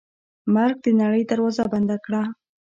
[0.53, 2.21] مرګ د نړۍ دروازه بنده کوي.